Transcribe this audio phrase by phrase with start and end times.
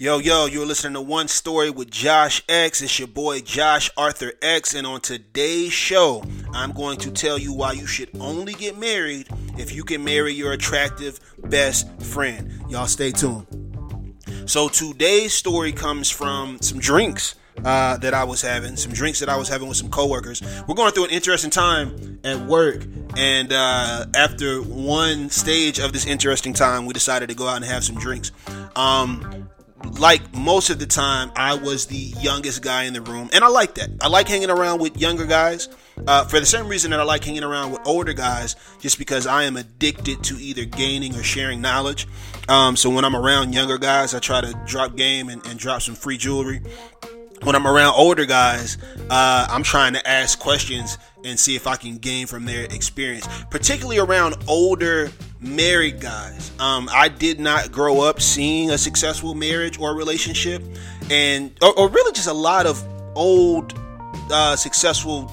[0.00, 2.82] Yo, yo, you're listening to One Story with Josh X.
[2.82, 4.72] It's your boy Josh Arthur X.
[4.74, 9.26] And on today's show, I'm going to tell you why you should only get married
[9.58, 12.62] if you can marry your attractive best friend.
[12.68, 13.48] Y'all stay tuned.
[14.46, 17.34] So today's story comes from some drinks
[17.64, 20.40] uh, that I was having, some drinks that I was having with some coworkers.
[20.68, 22.86] We're going through an interesting time at work,
[23.16, 27.64] and uh, after one stage of this interesting time, we decided to go out and
[27.64, 28.30] have some drinks.
[28.76, 29.47] Um,
[29.98, 33.48] like most of the time, I was the youngest guy in the room, and I
[33.48, 33.90] like that.
[34.00, 35.68] I like hanging around with younger guys
[36.06, 39.26] uh, for the same reason that I like hanging around with older guys, just because
[39.26, 42.06] I am addicted to either gaining or sharing knowledge.
[42.48, 45.82] Um, so when I'm around younger guys, I try to drop game and, and drop
[45.82, 46.60] some free jewelry
[47.42, 48.78] when I'm around older guys,
[49.10, 53.28] uh, I'm trying to ask questions and see if I can gain from their experience,
[53.50, 55.10] particularly around older
[55.40, 56.50] married guys.
[56.58, 60.62] Um, I did not grow up seeing a successful marriage or relationship,
[61.10, 62.82] and or, or really just a lot of
[63.14, 63.78] old
[64.30, 65.32] uh, successful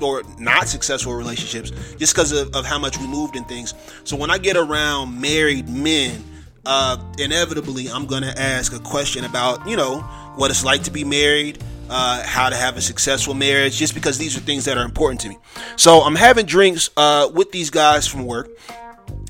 [0.00, 3.72] or not successful relationships just because of, of how much we moved in things.
[4.04, 6.22] So when I get around married men,
[6.66, 10.00] uh, inevitably I'm gonna ask a question about you know
[10.36, 14.18] what it's like to be married, uh, how to have a successful marriage, just because
[14.18, 15.38] these are things that are important to me.
[15.76, 18.50] So I'm having drinks uh, with these guys from work,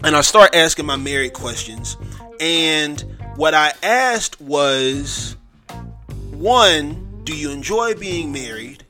[0.04, 1.96] and I start asking my married questions.
[2.40, 3.00] And
[3.36, 5.36] what I asked was
[6.32, 8.84] one, do you enjoy being married?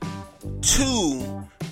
[0.61, 1.19] Two,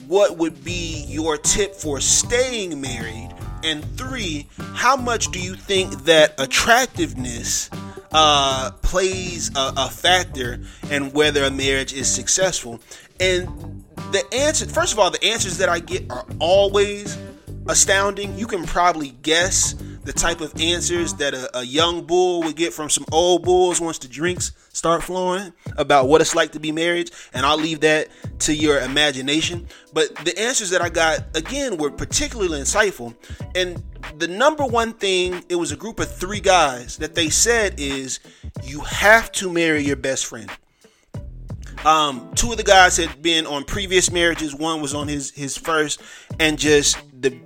[0.07, 3.33] what would be your tip for staying married?
[3.63, 7.69] And three, how much do you think that attractiveness
[8.11, 10.59] uh, plays a, a factor
[10.91, 12.79] in whether a marriage is successful?
[13.19, 17.17] And the answer, first of all, the answers that I get are always
[17.67, 18.37] astounding.
[18.37, 22.73] You can probably guess the type of answers that a, a, young bull would get
[22.73, 26.71] from some old bulls once the drinks start flowing about what it's like to be
[26.71, 27.09] married.
[27.33, 29.67] And I'll leave that to your imagination.
[29.93, 33.15] But the answers that I got, again, were particularly insightful.
[33.55, 33.83] And
[34.19, 38.19] the number one thing, it was a group of three guys that they said is
[38.63, 40.51] you have to marry your best friend.
[41.83, 44.55] Um, two of the guys had been on previous marriages.
[44.55, 46.01] One was on his his first,
[46.39, 47.37] and just the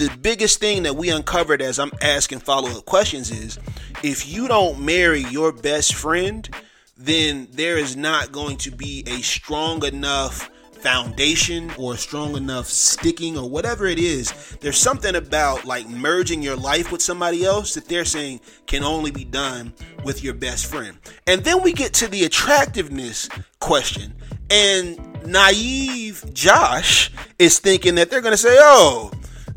[0.00, 3.58] the biggest thing that we uncovered as I'm asking follow up questions is
[4.02, 6.48] if you don't marry your best friend,
[6.96, 13.36] then there is not going to be a strong enough foundation or strong enough sticking
[13.36, 14.32] or whatever it is.
[14.62, 19.10] There's something about like merging your life with somebody else that they're saying can only
[19.10, 20.96] be done with your best friend.
[21.26, 23.28] And then we get to the attractiveness
[23.58, 24.14] question.
[24.48, 29.10] And naive Josh is thinking that they're going to say, oh,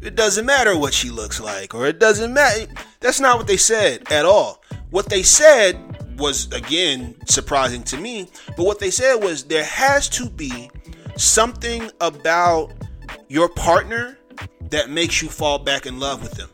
[0.05, 2.67] it doesn't matter what she looks like, or it doesn't matter.
[2.99, 4.63] That's not what they said at all.
[4.89, 5.77] What they said
[6.19, 10.69] was, again, surprising to me, but what they said was there has to be
[11.17, 12.73] something about
[13.27, 14.17] your partner
[14.69, 16.49] that makes you fall back in love with them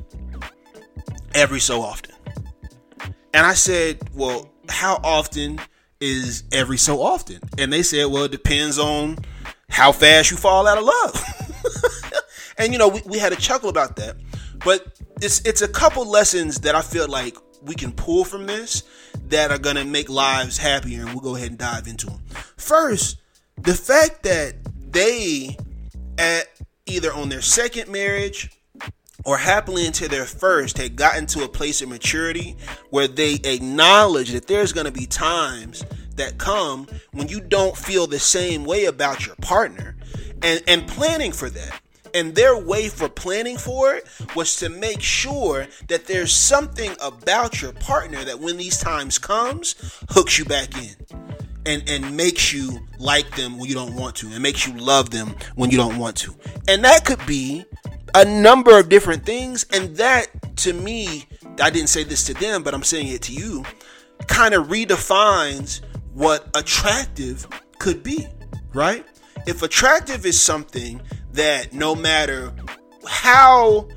[1.34, 2.16] every so often.
[3.34, 5.60] And I said, Well, how often
[6.00, 7.40] is every so often?
[7.58, 9.18] And they said, Well, it depends on
[9.70, 11.24] how fast you fall out of love.
[12.60, 14.18] And you know, we, we had a chuckle about that.
[14.64, 18.84] But it's it's a couple lessons that I feel like we can pull from this
[19.30, 22.22] that are gonna make lives happier, and we'll go ahead and dive into them.
[22.58, 23.18] First,
[23.58, 24.56] the fact that
[24.92, 25.58] they
[26.18, 26.48] at
[26.86, 28.50] either on their second marriage
[29.26, 32.56] or happily into their first had gotten to a place of maturity
[32.90, 35.84] where they acknowledge that there's going to be times
[36.16, 39.96] that come when you don't feel the same way about your partner
[40.42, 41.80] and and planning for that
[42.14, 47.62] and their way for planning for it was to make sure that there's something about
[47.62, 49.76] your partner that when these times comes
[50.10, 50.96] hooks you back in
[51.66, 55.10] and and makes you like them when you don't want to and makes you love
[55.10, 56.36] them when you don't want to.
[56.68, 57.66] And that could be
[58.16, 60.28] a number of different things and that
[60.58, 61.26] to me
[61.62, 63.64] I didn't say this to them but I'm saying it to you
[64.28, 65.82] kind of redefines
[66.14, 67.48] what attractive
[67.78, 68.28] could be,
[68.74, 69.06] right?
[69.48, 71.02] If attractive is something
[71.40, 72.54] that no matter
[73.08, 73.88] how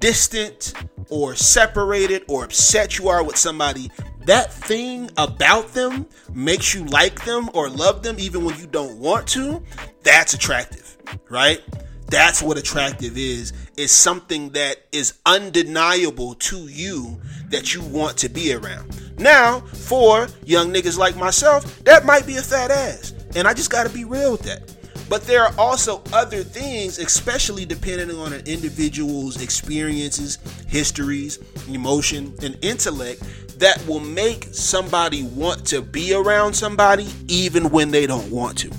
[0.00, 0.72] distant
[1.10, 3.90] or separated or upset you are with somebody,
[4.24, 8.96] that thing about them makes you like them or love them even when you don't
[8.98, 9.62] want to,
[10.02, 10.96] that's attractive,
[11.28, 11.62] right?
[12.06, 13.52] That's what attractive is.
[13.76, 17.20] Is something that is undeniable to you
[17.50, 19.18] that you want to be around.
[19.18, 23.12] Now, for young niggas like myself, that might be a fat ass.
[23.36, 24.77] And I just gotta be real with that.
[25.08, 31.38] But there are also other things, especially depending on an individual's experiences, histories,
[31.68, 33.22] emotion, and intellect,
[33.58, 38.70] that will make somebody want to be around somebody even when they don't want to.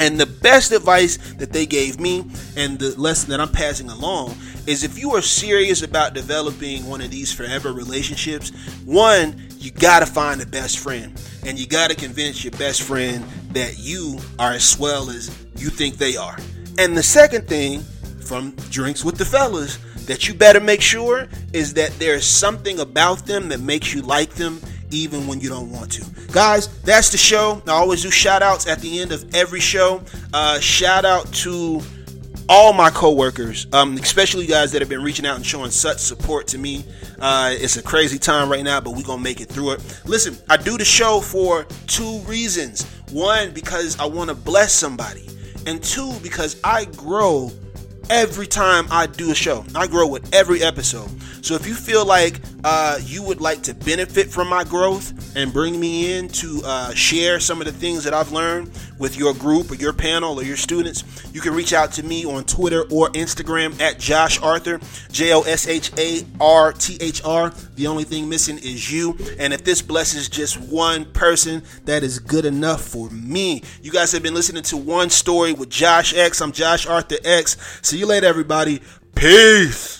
[0.00, 2.24] And the best advice that they gave me,
[2.56, 4.36] and the lesson that I'm passing along,
[4.66, 8.50] is if you are serious about developing one of these forever relationships,
[8.84, 11.20] one, you gotta find a best friend.
[11.44, 13.24] And you gotta convince your best friend
[13.58, 16.38] that you are as swell as you think they are.
[16.78, 17.82] And the second thing
[18.24, 23.26] from Drinks with the Fellas that you better make sure is that there's something about
[23.26, 24.60] them that makes you like them
[24.90, 26.04] even when you don't want to.
[26.32, 27.60] Guys, that's the show.
[27.66, 30.02] I always do shout outs at the end of every show.
[30.32, 31.82] Uh, shout out to
[32.48, 35.98] all my coworkers, um, especially you guys that have been reaching out and showing such
[35.98, 36.84] support to me.
[37.20, 40.00] Uh, it's a crazy time right now, but we're gonna make it through it.
[40.06, 42.86] Listen, I do the show for two reasons.
[43.10, 45.26] One, because I want to bless somebody,
[45.66, 47.50] and two, because I grow
[48.10, 49.64] every time I do a show.
[49.74, 51.10] I grow with every episode.
[51.42, 55.52] So if you feel like uh, you would like to benefit from my growth and
[55.52, 59.34] bring me in to uh, share some of the things that I've learned with your
[59.34, 62.82] group or your panel or your students, you can reach out to me on Twitter
[62.90, 64.80] or Instagram at Josh Arthur,
[65.10, 67.50] J O S H A R T H R.
[67.74, 69.16] The only thing missing is you.
[69.38, 73.62] And if this blesses just one person, that is good enough for me.
[73.82, 76.40] You guys have been listening to One Story with Josh X.
[76.40, 77.56] I'm Josh Arthur X.
[77.82, 78.80] See you later, everybody.
[79.14, 79.97] Peace.